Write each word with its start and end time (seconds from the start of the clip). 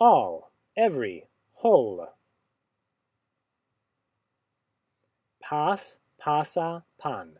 all, 0.00 0.50
every, 0.76 1.28
whole. 1.52 2.08
Pas, 5.42 5.98
pasa, 6.18 6.84
pan. 6.98 7.38